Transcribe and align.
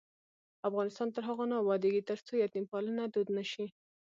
افغانستان 0.69 1.07
تر 1.15 1.23
هغو 1.29 1.43
نه 1.51 1.55
ابادیږي، 1.63 2.01
ترڅو 2.09 2.31
یتیم 2.45 2.65
پالنه 2.71 3.03
دود 3.13 3.27
نشي. 3.37 3.65